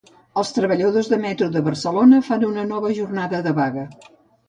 [0.43, 3.89] Els treballadors del metro de Barcelona fan una nova jornada de vaga.